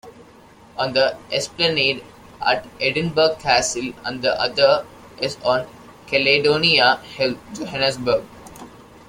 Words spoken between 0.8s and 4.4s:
the esplanade at Edinburgh Castle and the